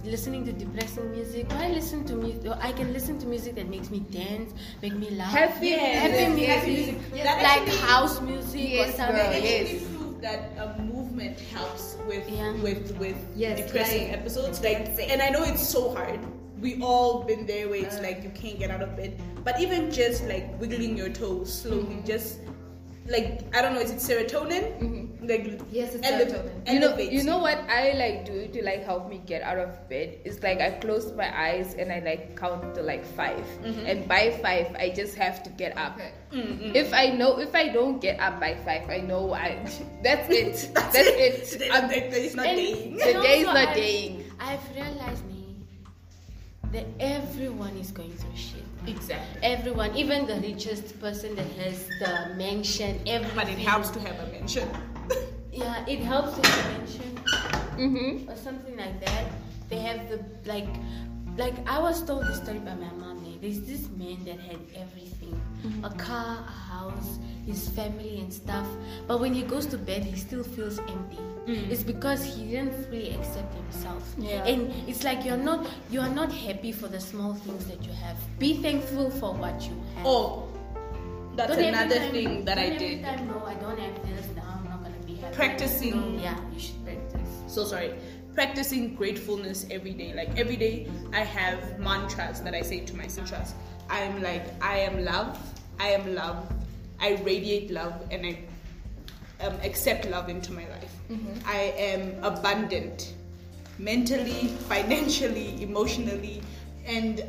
[0.05, 3.69] listening to depressing music why listen to music oh, i can listen to music that
[3.69, 7.25] makes me dance make me laugh Happy Yes, happy yes, music yes.
[7.25, 9.63] That like actually- house music or Yes, something girl, yes.
[9.73, 12.53] actually prove that a movement helps with Yeah.
[12.61, 14.61] with with Yes, depressing like episodes.
[14.63, 16.21] Like, and I know it's so hard.
[16.61, 18.03] We all been there where it's uh.
[18.03, 19.17] like you can't get out of bed.
[19.45, 22.07] But even just like wiggling your toes slowly, mm-hmm.
[22.07, 22.41] just
[23.09, 24.79] like I don't know, is it serotonin?
[24.81, 25.27] Mm-hmm.
[25.27, 26.67] Like Yes, it's ele- serotonin.
[26.73, 29.59] you know, elevates you know what I like do to like help me get out
[29.59, 30.19] of bed?
[30.25, 33.87] It's like I close my eyes and I like count to like 5 mm-hmm.
[33.87, 35.97] and by five I just have to get up.
[35.97, 36.13] Okay.
[36.33, 36.77] Mm-hmm.
[36.77, 39.59] If I know, if I don't get up by five, I know I.
[40.03, 40.71] That's it.
[40.75, 40.97] that's,
[41.55, 41.71] it.
[41.73, 42.97] I'm, I'm, it's not And- daying.
[42.97, 44.25] The day is not I've- daying.
[44.41, 45.30] I've realized nee,
[46.73, 48.63] that everyone is going through shit.
[48.87, 49.41] Exactly.
[49.43, 53.37] Everyone, even the richest person that has the mansion, everything.
[53.37, 54.69] But it helps to have a mansion.
[55.53, 57.17] Yeah, it helps to have a mansion
[57.77, 58.31] Mm-hmm.
[58.31, 59.25] or something like that.
[59.69, 60.69] They have the like,
[61.37, 63.20] like I was told this story by my mom.
[63.41, 65.99] There's this man that had everything, a mm-hmm.
[65.99, 68.67] car, a house, his family and stuff.
[69.07, 71.25] But when he goes to bed, he still feels empty.
[71.47, 71.71] Mm.
[71.71, 74.15] It's because he didn't fully accept himself.
[74.19, 74.45] Yeah.
[74.45, 77.93] And it's like you're not you are not happy for the small things that you
[77.93, 78.17] have.
[78.39, 80.07] Be thankful for what you have.
[80.07, 80.47] Oh,
[81.35, 83.03] that's Don't another time- thing that I did.
[83.03, 84.27] Time, no, I don't have this.
[84.37, 85.35] Now I'm not gonna be happy.
[85.35, 86.17] Practicing.
[86.17, 87.29] No, yeah, you should practice.
[87.47, 87.95] so sorry
[88.41, 93.03] practicing gratefulness every day like every day i have mantras that i say to my
[93.03, 93.53] myself
[93.91, 95.39] i'm like i am love
[95.79, 96.51] i am love
[97.01, 98.39] i radiate love and i
[99.45, 100.95] um, accept love into my life
[101.45, 103.13] i am abundant
[103.79, 106.41] mentally financially emotionally
[106.87, 107.23] and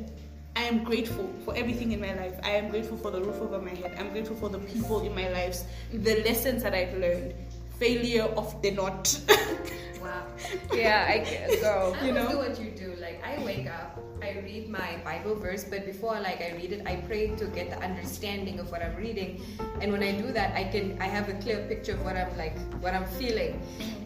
[0.54, 2.38] I am grateful for everything in my life.
[2.44, 3.96] I am grateful for the roof over my head.
[3.98, 7.34] I'm grateful for the people in my lives, the lessons that I've learned.
[7.80, 9.18] Failure of the not.
[10.02, 10.26] Wow.
[10.74, 11.96] Yeah, I girl.
[12.00, 12.30] I You know?
[12.32, 12.96] do what you do.
[13.00, 13.91] Like I wake up,
[14.32, 17.70] I read my Bible verse, but before like I read it, I pray to get
[17.70, 19.42] the understanding of what I'm reading.
[19.82, 22.36] And when I do that, I can I have a clear picture of what I'm
[22.38, 23.62] like, what I'm feeling.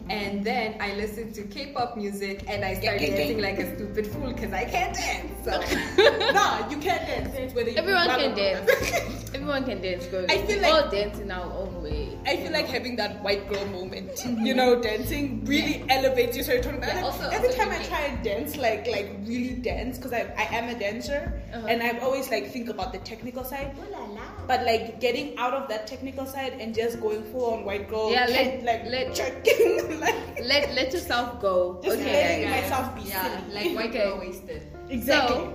[0.08, 3.16] And then I listen to K-pop music and I start Yeah, yeah, yeah.
[3.16, 5.32] dancing like a stupid fool because I can't dance.
[5.44, 5.50] So
[6.32, 7.54] nah, you can't dance.
[7.54, 8.70] Whether you Everyone can dance.
[9.34, 10.24] Everyone can dance, girl.
[10.28, 12.16] I feel we like- all dance in our own way.
[12.24, 14.10] I feel like having that white girl moment,
[14.40, 16.80] you know, dancing really elevates your serotonin.
[16.86, 20.22] Yeah, also- every also time I try and dance, like like really dance, because I,
[20.38, 21.66] I am a dancer, Uh-huh.
[21.68, 23.76] and I've always like think about the technical side.
[24.46, 28.10] But like getting out of that technical side and just going full on white girl,
[28.10, 31.80] Yeah, let- like let- jerking, like Let let yourself go.
[31.82, 32.12] just okay.
[32.12, 32.60] letting yeah, yeah.
[32.62, 33.54] myself be yeah, silly.
[33.54, 34.04] like white Okay.
[34.04, 34.62] girl wasted.
[34.88, 35.36] exactly.
[35.36, 35.52] So,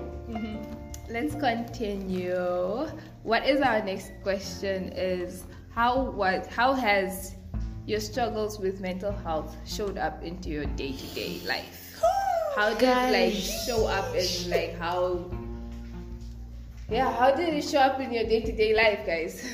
[1.09, 2.87] let's continue.
[3.23, 4.91] What is our next question?
[4.95, 5.43] Is
[5.73, 7.35] how what how has
[7.85, 11.90] your struggles with mental health showed up into your day to day life?
[12.55, 15.31] How did it like show up in like how?
[16.89, 19.45] Yeah, how did it show up in your day to day life, guys?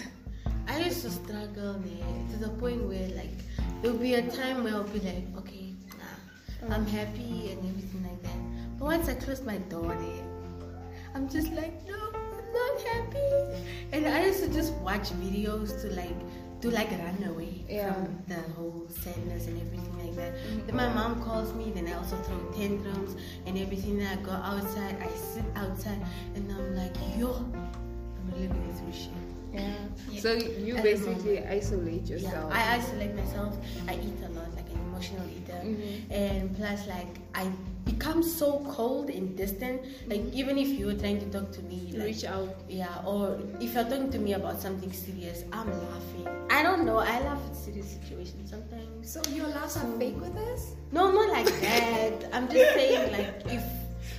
[0.67, 3.37] I used to struggle man, to the point where like
[3.81, 8.21] there'll be a time where I'll be like, okay, nah, I'm happy and everything like
[8.23, 8.79] that.
[8.79, 10.71] But once I close my door there,
[11.13, 13.61] I'm just like, no, I'm not happy.
[13.93, 16.17] And I used to just watch videos to like
[16.61, 17.93] to like run away Yeah.
[17.93, 20.33] from the whole sadness and everything like that.
[20.35, 20.65] Mm-hmm.
[20.67, 23.15] Then my mom calls me, then I also throw tantrums
[23.45, 23.97] and everything.
[23.99, 25.99] Then I go outside, I sit outside,
[26.35, 29.11] and I'm like, yo, I'm really going through shit.
[29.53, 30.19] Yeah.
[30.19, 32.53] So you At basically isolate Yeah, yourself.
[32.53, 33.57] I isolate myself.
[33.87, 34.66] I eat a lot, like an
[34.97, 36.11] emotional eater, Mhm.
[36.11, 37.51] and plus, like I
[37.85, 39.81] become so cold and distant.
[40.07, 42.55] Like even if you're trying to talk to me, like, Reach out.
[42.67, 46.27] yeah, or if you're talking to me about something serious, I'm laughing.
[46.49, 46.97] I don't know.
[46.97, 49.09] I laugh at serious situations sometimes.
[49.09, 50.73] So your laughs are fake with us?
[50.91, 52.29] No, not like that.
[52.33, 53.63] I'm just saying, like if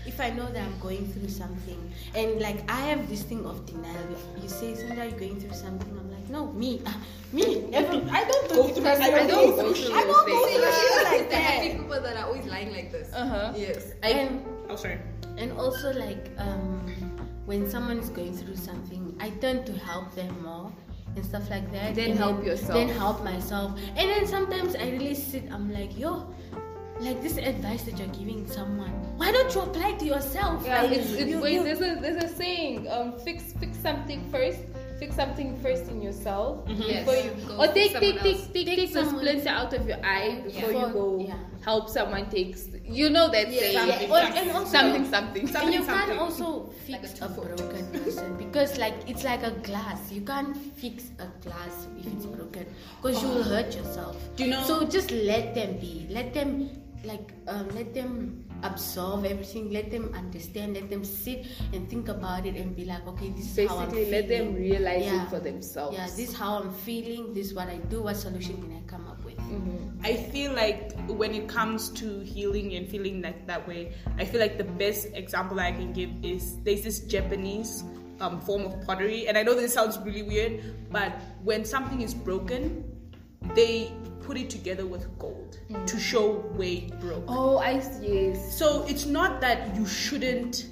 [0.07, 1.81] if I know that I'm going through something,
[2.15, 4.09] and like I have this thing of denial.
[4.43, 5.91] You say, Sandra, you're going through something.
[5.99, 6.97] I'm like, no, me, ah,
[7.33, 7.69] me.
[7.73, 8.87] Every, I don't go through.
[8.87, 9.95] I don't go through.
[9.95, 11.77] I don't go through shit like the happy that.
[11.79, 13.13] people that are always lying like this.
[13.13, 13.53] Uh-huh.
[13.57, 13.93] Yes.
[14.03, 14.99] And Oh, sorry.
[15.37, 16.85] and also like um,
[17.47, 20.73] when someone is going through something, I tend to help them more
[21.17, 21.95] and stuff like that.
[21.95, 22.75] Then and help yourself.
[22.75, 23.79] Then help myself.
[23.97, 25.45] And then sometimes I really sit.
[25.51, 26.27] I'm like, yo.
[27.01, 30.65] Like this advice that you're giving someone, why don't you apply it to yourself?
[30.67, 33.79] Yeah, Like, it's, it's you- wait, you- there's a there's a saying, um fix fix
[33.79, 34.59] something first.
[34.99, 37.07] Fix something first in yourself Yes.
[37.07, 39.99] before you Go or take take take take, Take take the splinter out of your
[40.05, 41.37] eye before you go yeah.
[41.65, 45.75] help someone takes you know that Yeah, saying something, Or- and also, something something and
[45.75, 45.85] you something.
[45.87, 50.11] can't also Like fix a a, broken person because like it's like a glass.
[50.11, 52.67] You can't fix a glass if it's broken
[53.01, 54.17] because you will hurt yourself.
[54.37, 56.07] Do you know- So just let them be.
[56.11, 56.71] Let them
[57.05, 59.71] like um, let them absorb everything.
[59.71, 60.75] Let them understand.
[60.75, 63.91] Let them sit and think about it and be like, okay, this is how I'm
[63.91, 64.11] basically feeling.
[64.13, 65.25] let them realize Yeah.
[65.25, 67.35] it for themselves Yeah, this is how I'm feeling.
[67.35, 68.03] This is what I do.
[68.03, 69.37] What solution can I come up with?
[70.03, 74.41] I feel like when it comes to healing and feeling like that way, I feel
[74.41, 77.85] like the best example I can give is there's this Japanese
[78.21, 81.13] um, form of pottery, and I know this sounds really weird, but
[81.45, 82.85] when something is broken,
[83.59, 83.93] they
[84.23, 85.99] put it together with gold to mm.
[85.99, 87.25] show where it broke.
[87.27, 88.27] oh i see.
[88.31, 90.67] Yes So it's not that you shouldn't.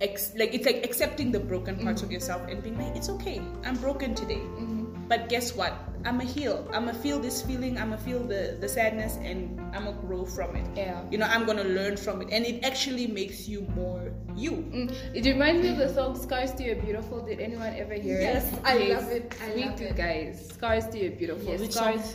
[0.00, 2.14] Ex- like it's like accepting the broken parts of mm.
[2.14, 3.40] yourself and being like it's okay.
[3.64, 4.81] I'm broken today mm-hmm.
[5.12, 5.72] But guess what
[6.08, 9.60] i'm a heal i'm a feel this feeling i'm a feel the the sadness and
[9.76, 11.02] i'm a grow from it Yeah.
[11.12, 14.02] you know i'm gonna learn from it and it actually makes you more
[14.44, 17.92] you Mm, It reminds me of the song "Scars to Your Beautiful." Did anyone ever
[18.06, 18.52] hear Yes, it?
[18.52, 19.26] Yes, I love it.
[19.44, 19.96] I me love too, it.
[20.04, 20.34] guys.
[20.56, 21.60] "Scars to Your Beautiful." Yes.
[21.64, 22.06] Which scars,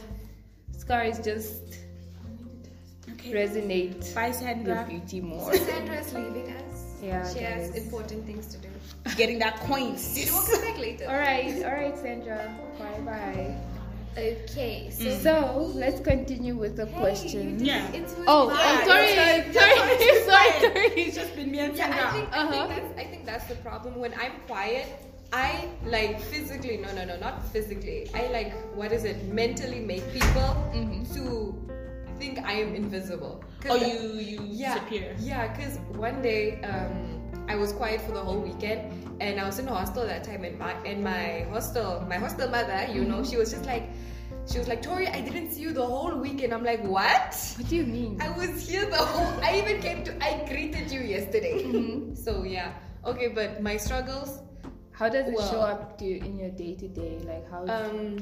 [0.84, 1.62] scars just
[3.14, 5.54] okay resonate bye your sandra beauty more.
[5.70, 6.76] Sandra's leaving us.
[7.04, 8.67] Yeah, She has important things to do.
[9.16, 11.06] Getting that coin We'll come back later.
[11.08, 12.54] all right, all right, Sandra.
[12.80, 13.56] Bye bye.
[14.18, 17.64] Okay, so So let's continue with the question.
[17.64, 17.86] Yeah.
[18.28, 20.88] Oh, Yeah, I'm sorry, sorry, sorry, sorry.
[21.06, 22.68] it's just been me and Yeah, sandra I think, Uh-huh.
[22.68, 24.00] think that's, I think that's the problem.
[24.00, 24.88] When I'm quiet,
[25.32, 28.10] I like physically, no, no, no, not physically.
[28.16, 30.56] I like, what is it, mentally make people
[31.14, 31.54] to
[32.18, 33.44] think I am invisible.
[33.70, 38.20] oh you you yeah, disappear Yeah, because one day um, I was quiet for the
[38.20, 38.82] whole weekend,
[39.22, 42.50] and I was in a hostel that time, and my and my hostel, my hostel
[42.50, 43.90] mother, you know, she was just like,
[44.52, 46.54] she was like, Tori, I didn't see you the whole weekend.
[46.54, 47.36] I'm like, what?
[47.58, 48.20] What do you mean?
[48.22, 49.44] I was here the whole.
[49.44, 50.12] I even came to.
[50.24, 51.64] I greeted you yesterday.
[52.28, 52.74] So yeah,
[53.06, 54.42] okay, but my struggles,
[54.92, 57.20] How does it Well- show up to you in your day to day?
[57.24, 57.64] Like how?
[57.70, 58.18] um,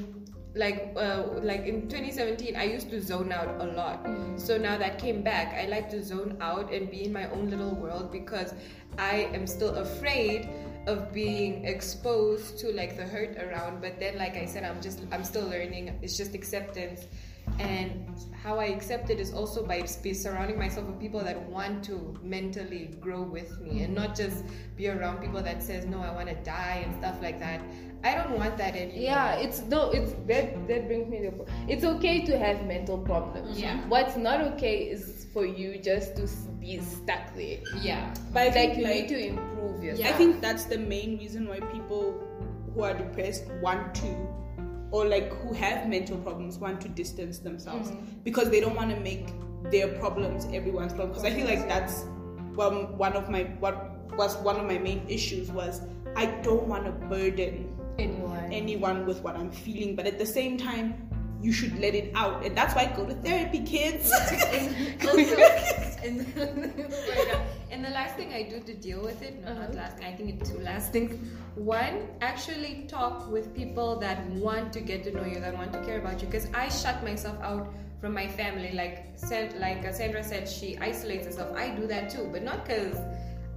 [0.56, 4.06] like uh, like in 2017, I used to zone out a lot.
[4.36, 7.50] So now that came back, I like to zone out and be in my own
[7.50, 8.54] little world because
[8.98, 10.48] I am still afraid
[10.86, 13.82] of being exposed to like the hurt around.
[13.82, 15.98] But then, like I said, I'm just I'm still learning.
[16.02, 17.06] It's just acceptance.
[17.58, 18.06] And
[18.42, 22.96] how I accept it is also by surrounding myself with people that want to mentally
[23.00, 24.44] grow with me and not just
[24.76, 27.60] be around people that says no I want to die and stuff like that.
[28.04, 29.02] I don't want that anymore.
[29.02, 31.32] Yeah, it's no, it's that that brings me to.
[31.66, 33.58] It's okay to have mental problems.
[33.58, 33.80] Yeah.
[33.88, 36.28] What's not okay is for you just to
[36.60, 37.58] be stuck there.
[37.80, 38.14] Yeah.
[38.32, 40.06] but I Like think, you like, need to improve yourself.
[40.06, 40.14] Yeah.
[40.14, 42.22] I think that's the main reason why people
[42.74, 44.28] who are depressed want to,
[44.90, 48.04] or like who have mental problems, want to distance themselves mm-hmm.
[48.24, 49.28] because they don't want to make
[49.70, 51.10] their problems everyone's problem.
[51.10, 52.04] Because I feel like that's
[52.54, 55.82] well, one of my what was one of my main issues was
[56.14, 58.52] I don't want to burden anyone.
[58.52, 61.02] anyone with what I'm feeling, but at the same time.
[61.42, 64.10] You should let it out, and that's why I go to therapy, kids.
[64.10, 65.36] also,
[66.02, 66.26] and,
[67.76, 70.30] and the last thing I do to deal with it, no, not last, I think
[70.30, 71.12] it's two last things.
[71.56, 75.84] One, actually talk with people that want to get to know you, that want to
[75.84, 76.26] care about you.
[76.26, 77.68] Because I shut myself out
[78.00, 78.72] from my family.
[78.72, 81.54] Like, San- like uh, Sandra said, she isolates herself.
[81.54, 82.96] I do that too, but not because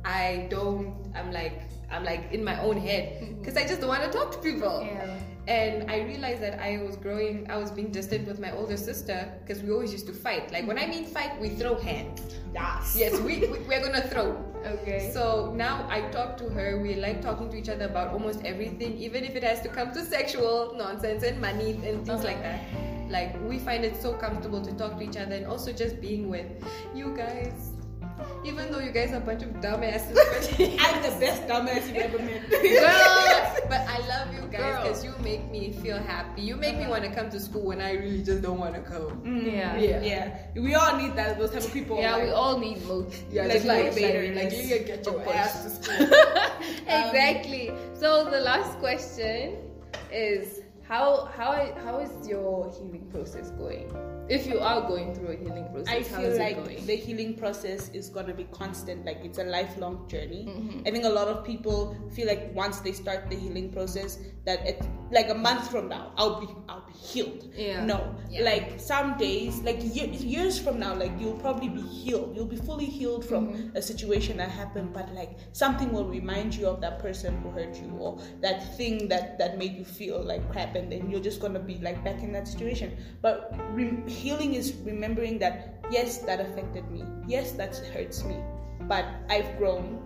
[0.03, 3.37] I don't, I'm like, I'm like in my own head.
[3.39, 4.83] Because I just don't want to talk to people.
[4.83, 5.17] Yeah.
[5.49, 9.33] And I realized that I was growing, I was being distant with my older sister
[9.41, 10.51] because we always used to fight.
[10.51, 12.21] Like when I mean fight, we throw hands.
[12.53, 12.95] yes.
[12.95, 14.37] Yes, we, we we're gonna throw.
[14.63, 15.09] Okay.
[15.11, 16.79] So now I talk to her.
[16.79, 19.91] We like talking to each other about almost everything, even if it has to come
[19.93, 22.61] to sexual nonsense and money and things like that.
[23.09, 26.29] Like we find it so comfortable to talk to each other and also just being
[26.29, 26.45] with
[26.93, 27.71] you guys.
[28.43, 30.15] Even though you guys are a bunch of dumbasses,
[30.79, 32.49] I'm the best dumbass you've ever met.
[32.49, 32.59] Girl,
[33.69, 36.41] But I love you guys because you make me feel happy.
[36.41, 36.91] You make me uh-huh.
[36.91, 39.21] want to come to school when I really just don't want to come.
[39.21, 39.51] Mm.
[39.51, 39.77] Yeah.
[39.77, 40.01] Yeah.
[40.01, 41.37] Yeah, we all need that.
[41.37, 41.99] Those type of people.
[41.99, 43.13] Yeah, like, we all need mood.
[43.29, 46.07] Yeah, Like just like motivator, like like, you get your of ass to school.
[46.89, 47.71] Um, exactly.
[47.93, 49.57] So the last question
[50.11, 53.93] is how how how is your healing process going?
[54.29, 56.85] If you are going through a healing process, I feel like going?
[56.85, 59.05] the healing process is gonna be constant.
[59.05, 60.45] Like it's a lifelong journey.
[60.47, 60.87] Mm-hmm.
[60.87, 64.65] I think a lot of people feel like once they start the healing process, that
[64.67, 67.49] it like a month from now, I'll be I'll be healed.
[67.55, 67.83] Yeah.
[67.85, 68.43] No, Yeah.
[68.43, 72.35] like some days, like years from now, like you'll probably be healed.
[72.35, 73.77] You'll be fully healed from Mm-hmm.
[73.77, 77.75] a situation that happened, but like something will remind you of that person who hurt
[77.81, 81.39] you or that thing that that made you feel like crap, and then you're just
[81.41, 82.95] gonna be like back in that situation.
[83.21, 87.03] But re- healing is remembering that yes, that affected me.
[87.27, 88.37] Yes, that hurts me,
[88.81, 90.03] but I've grown,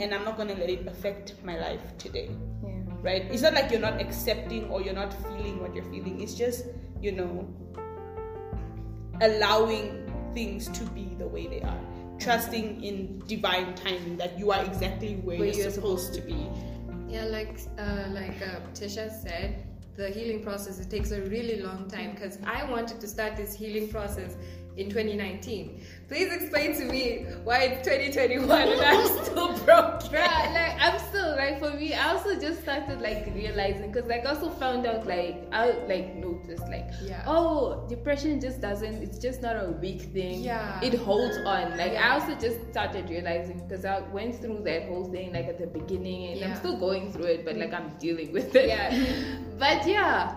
[0.00, 2.30] and I'm not gonna let it affect my life today
[2.62, 2.70] yeah.
[3.02, 3.22] right?
[3.30, 6.20] It's not like you're not accepting or you're not feeling what you're feeling.
[6.20, 6.66] It's just,
[7.00, 7.48] you know,
[9.20, 11.80] allowing things to be the way they are.
[12.18, 16.48] Trusting in divine timing that you are exactly where, Where you're, you're supposed, to be.
[17.08, 21.88] Yeah, like uh, like uh, Tisha said, the healing process it takes a really long
[21.88, 24.36] time because I wanted to start this healing process
[24.76, 25.80] in 2019.
[26.08, 30.00] Please explain to me why it's 2021 and I'm still broke.
[30.12, 34.24] Bruh, like I'm still like for me, I also just started like realizing because like
[34.26, 37.24] I also found out like I like noticed like Yeah.
[37.26, 40.80] oh depression just doesn't it's just not a weak thing Yeah.
[40.82, 42.08] it holds on like Yeah.
[42.08, 45.66] I also just started realizing because I went through that whole thing like at the
[45.66, 48.90] beginning and I'm still going through it but like I'm dealing with it Yeah.
[49.58, 50.36] but yeah,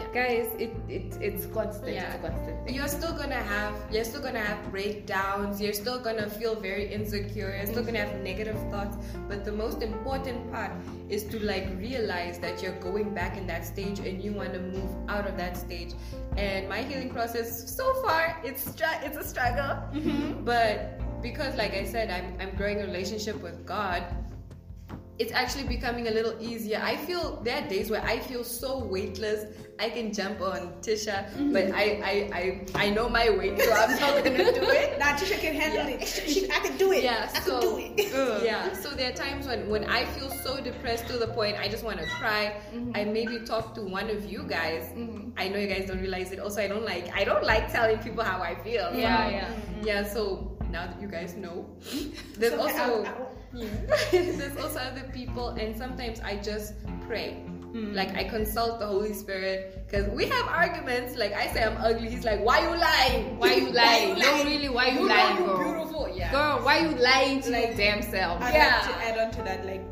[0.00, 0.12] Yeah.
[0.12, 2.06] guys it, it it's constant Yeah.
[2.06, 2.74] it's a constant thing.
[2.74, 7.54] You're still gonna have you're still gonna have breakdowns, you're still gonna feel very insecure,
[7.56, 8.96] you're still gonna have negative thoughts.
[9.28, 10.72] But the most important part
[11.08, 14.90] is to like realize that you're going back in that stage and you wanna move
[15.08, 15.92] out of that stage.
[16.36, 19.76] And my healing process so far it's str- it's a struggle.
[19.94, 20.44] Mm-hmm.
[20.44, 24.02] But because like I said, I'm I'm growing a relationship with God,
[25.20, 26.80] it's actually becoming a little easier.
[26.82, 29.44] I feel there are days where I feel so weightless.
[29.78, 31.52] I can jump on Tisha, mm-hmm.
[31.52, 34.98] but I, I, I, I know my weight, so I'm not gonna do it.
[34.98, 36.08] Nah, Tisha can handle it.
[36.08, 37.04] She, I can do it.
[37.04, 38.42] Yeah, I so can do it.
[38.44, 38.76] yeah, mm.
[38.76, 41.84] so there are times when when I feel so depressed to the point I just
[41.84, 42.56] want to cry.
[42.74, 42.92] Mm-hmm.
[42.94, 44.84] I maybe talk to one of you guys.
[44.96, 45.36] Mm-hmm.
[45.36, 46.40] I know you guys don't realize it.
[46.40, 48.88] Also, I don't like I don't like telling people how I feel.
[48.94, 49.52] Yeah, yeah.
[49.82, 50.02] yeah.
[50.02, 51.66] So now that you guys know,
[52.38, 53.04] there's So, also.
[53.04, 53.66] I- I- Yeah.
[54.12, 56.74] There's also other people, and sometimes I just
[57.06, 57.42] pray.
[57.72, 61.16] Like I consult the Holy Spirit because we have arguments.
[61.16, 63.38] Like I say I'm ugly, he's like, "Why you lying?
[63.38, 66.78] why you lying you no really why you, You lying girl beautiful, yeah." girl why
[66.80, 68.74] you lying to Like- your damn self I'd Yeah.
[68.74, 69.82] like to add on to that, like,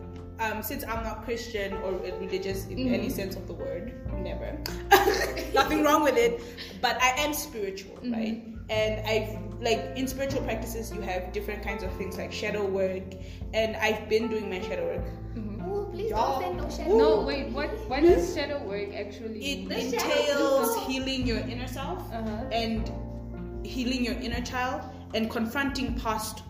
[0.41, 2.95] um, since I'm not Christian or religious in Mm-hmm.
[2.95, 4.59] any sense of the word, never.
[5.55, 6.43] Nothing wrong with it,
[6.83, 8.13] but I am spiritual, Mm-hmm.
[8.13, 8.43] right?
[8.71, 13.03] And I've like in spiritual practices, you have different kinds of things like shadow work,
[13.55, 15.05] and I've been doing my shadow work.
[15.71, 16.95] Oh, please Y'all- don't send no shadow.
[16.95, 16.99] Ooh.
[16.99, 19.95] No, wait, what what is shadow work actually It mean?
[19.95, 22.45] entails healing your inner self Uh-huh.
[22.53, 22.91] and
[23.67, 24.83] healing your inner child
[25.15, 26.43] and confronting past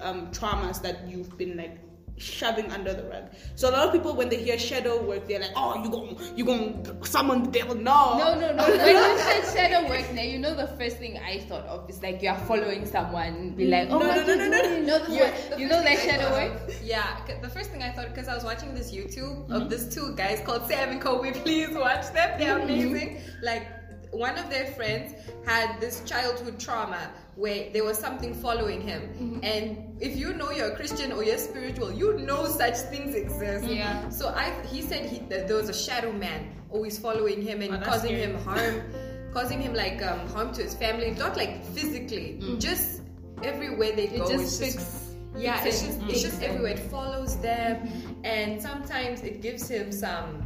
[0.00, 1.78] um, traumas that you've been like
[2.18, 3.24] shoving under the rug.
[3.54, 6.18] So a lot of people when they hear shadow work, they're like, "Oh, you going
[6.36, 8.64] you going to summon the devil?" No, No, no, no.
[8.64, 12.02] when you said shadow work, now you know the first thing I thought of is
[12.02, 14.80] like you are following someone, be like, oh, No, what no, you no, no, doing?
[14.80, 16.68] You know, the Yeah, you know that shadow work?
[16.68, 19.62] of- Yeah, 'cause the first thing I thought because I was watching this YouTube of
[19.62, 19.68] mm-hmm.
[19.68, 21.32] these two guys called Sam and Colby.
[21.44, 22.70] Please watch them; they're mm-hmm.
[22.70, 23.20] amazing.
[23.42, 23.66] Like
[24.10, 29.96] one of their friends had this childhood trauma where there was something following him, and
[30.00, 33.64] if you know you're a Christian or you're spiritual, you know such things exist.
[33.66, 34.08] Yeah.
[34.08, 37.74] So I, he said he, that there was a shadow man always following him and
[37.74, 38.22] Oh, causing scary.
[38.32, 38.82] him harm,
[39.32, 43.02] causing him like um, harm to his family, not like physically, just
[43.42, 44.28] everywhere they It go.
[44.30, 45.14] just it's fix.
[45.36, 45.86] yeah, it's it.
[45.86, 46.08] just Mm.
[46.10, 46.72] it's just everywhere.
[46.72, 47.88] It follows them,
[48.24, 50.42] and sometimes it gives him some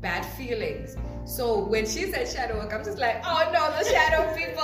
[0.00, 0.96] bad feelings.
[1.26, 4.57] So when she said shadow work, I'm just like, oh no, the shadow people.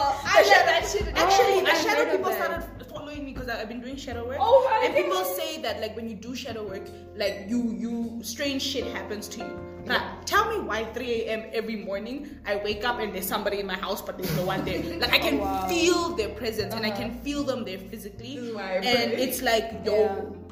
[1.24, 4.38] Actually, Oh, I shadow people started following me because I've been doing shadow work.
[4.40, 8.62] Oh and people say that like when you do shadow work, like you you strange
[8.62, 9.60] shit happens to you.
[9.86, 11.42] Now, tell me why 3 a.m.
[11.52, 14.64] every morning I wake up and there's somebody in my house, but there's no one
[14.64, 14.80] there.
[15.02, 15.68] Like I can Wow.
[15.68, 18.36] feel their presence and I can feel them there physically.
[18.36, 19.22] This is why I and pray.
[19.22, 19.92] it's like yo.
[19.92, 20.43] Yeah.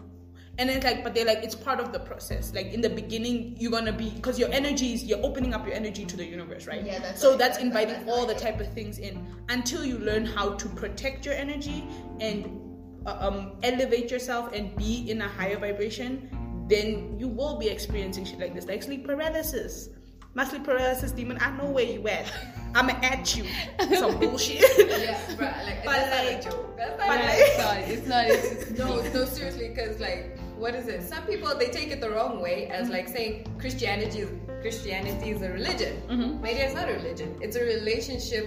[0.58, 2.52] And it's like, but they're like, it's part of the process.
[2.54, 5.74] Like in the beginning, you're gonna be because your energy is you're opening up your
[5.74, 6.84] energy to the universe, right?
[6.84, 7.38] Yeah, that's so right.
[7.38, 10.68] that's That's- inviting that's all the type of things in until you learn how to
[10.68, 11.84] protect your energy
[12.20, 12.60] and
[13.06, 16.28] uh, um, elevate yourself and be in a higher vibration
[16.68, 19.88] then you will be experiencing shit like this, like sleep paralysis.
[20.34, 22.32] My sleep paralysis demon, I know where you at.
[22.74, 23.44] I'ma at you.
[23.98, 24.60] Some bullshit.
[24.78, 26.76] Yeah, bruh, like, But like- a joke.
[26.78, 27.78] That's but like- It's not.
[27.78, 28.24] It's not.
[28.28, 31.02] It's, No, no, seriously, because like, what is it?
[31.12, 34.30] Some people they take it the wrong way as like saying Christianity is
[34.64, 35.94] Christianity is a religion.
[36.08, 36.40] Mhm.
[36.40, 37.30] Maybe it's not a religion.
[37.44, 38.46] It's a relationship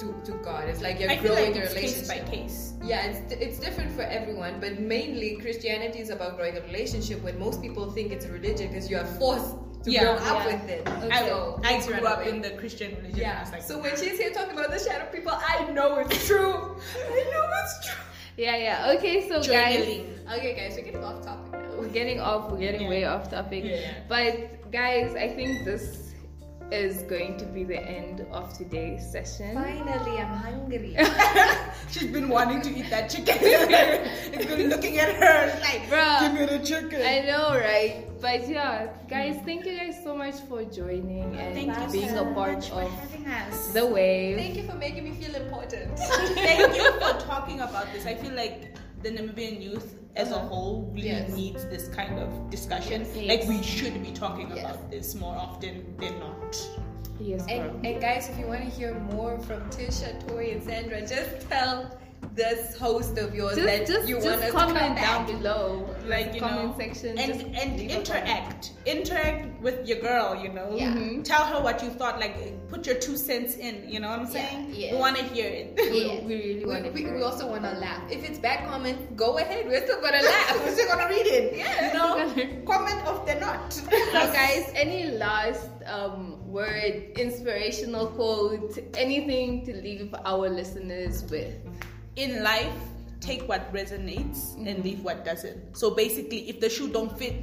[0.00, 0.68] to, to God.
[0.70, 2.26] It's like you're I growing like your it's case relationship.
[2.26, 2.56] by case.
[2.90, 7.18] Yeah, it's it's different for everyone, but mainly Christianity is about growing a relationship.
[7.26, 9.54] When most people think it's a religion because you are forced
[9.84, 10.46] to Yeah, grow up yeah.
[10.52, 10.82] with it.
[11.16, 12.30] I, So, I grew up away.
[12.32, 13.18] in the Christian religion.
[13.26, 13.48] Yeah.
[13.52, 16.52] like, So when she's here talking about the shadow people, I know it's true.
[17.18, 18.02] I know it's true.
[18.38, 18.94] Yeah, yeah.
[18.96, 19.82] Okay, so guys.
[20.38, 21.76] Okay, guys, we're getting off topic now.
[21.78, 22.50] we're getting off.
[22.50, 22.88] We're getting Yeah.
[22.88, 23.64] way off topic.
[23.64, 23.92] Yeah.
[24.08, 26.07] But guys, I think this
[26.70, 29.54] is going to be the end of today's session.
[29.54, 30.96] Finally, I'm hungry.
[31.90, 33.36] She's been wanting to eat that chicken.
[33.40, 36.20] it's been looking at her like, Bruh.
[36.20, 37.00] give me the chicken.
[37.02, 38.04] I know, right?
[38.20, 42.28] But yeah, guys, thank you guys so much for joining and Thank you being so
[42.28, 43.72] a part of having us.
[43.72, 44.36] the wave.
[44.36, 45.98] Thank you for making me feel important.
[45.98, 48.06] Thank you for talking about this.
[48.06, 50.48] I feel like the Namibian youth as a Uh-huh.
[50.48, 51.30] whole really Yes.
[51.30, 53.06] needs this kind of discussion.
[53.14, 53.28] Yes.
[53.32, 54.58] Like we should be talking Yes.
[54.64, 56.52] about this more often than not.
[57.20, 57.44] Yes.
[57.48, 61.48] And, and guys, if you want to hear more from Tisha, Tori, and Sandra, just
[61.48, 61.76] tell
[62.34, 65.88] this host of yours just that just, you just want to comment come down below,
[66.06, 68.08] Like you comment know, section, and and leave a comment.
[68.08, 70.34] interact, interact with your girl.
[70.42, 70.94] You know, Yeah.
[70.94, 71.24] Mhm.
[71.24, 72.18] tell her what you thought.
[72.20, 72.36] Like
[72.70, 73.88] put your two cents in.
[73.88, 74.70] You know what I'm saying?
[74.72, 74.92] yeah.
[74.94, 75.74] We want to hear it.
[75.76, 76.20] Yeah.
[76.28, 78.02] We really want to we, hear we also want to laugh.
[78.10, 79.66] If it's bad comments, go ahead.
[79.66, 80.64] We're still gonna laugh.
[80.64, 81.56] We're still gonna read it.
[81.56, 81.86] Yeah.
[81.86, 83.72] You know, comment of the not.
[84.18, 91.54] So, guys, any last um, word, inspirational quote, anything to leave our listeners with?
[92.18, 92.72] In life
[93.20, 97.34] take what resonates and leave what doesn't so basically if the shoe don't fit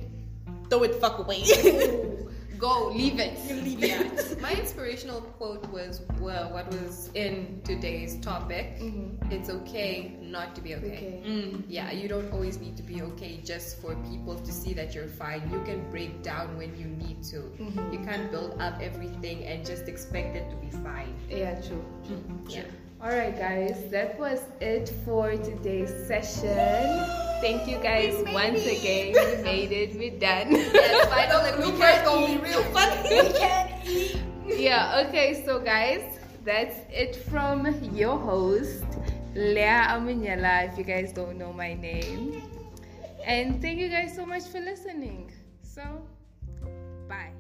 [0.70, 1.44] throw it fuck away
[2.58, 3.36] Go, leave it.
[3.52, 4.02] leave Yeah.
[4.02, 8.80] it My inspirational quote was well, what was in today's topic.
[8.80, 9.20] Mhm.
[9.30, 10.96] It's okay not to be okay.
[10.96, 11.22] Okay.
[11.28, 11.64] Mm.
[11.68, 15.12] Yeah, you don't always need to be okay just for people to see that you're
[15.20, 15.44] fine.
[15.52, 17.44] You can break down when you need to.
[17.60, 17.92] Mhm.
[17.92, 21.12] You can't build up everything and just expect it to be fine.
[21.30, 21.84] Yeah, true.
[22.08, 22.64] true, Yeah.
[23.06, 27.06] Alright, guys, that was it for today's session.
[27.40, 29.14] Thank you guys once again.
[29.14, 30.50] We made it, we're done.
[30.74, 38.18] Yes, we can go be real funny yeah, okay, so guys, that's it from your
[38.18, 38.84] host,
[39.36, 42.42] Leah Amunyala, if you guys don't know my name.
[43.24, 45.32] And thank you guys so much for listening.
[45.62, 45.84] So,
[47.08, 47.35] bye.